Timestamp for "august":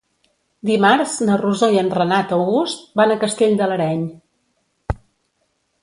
2.39-2.89